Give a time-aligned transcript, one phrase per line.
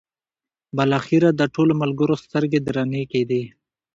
[0.77, 3.43] بالاخره د ټولو ملګرو سترګې درنې کېدې.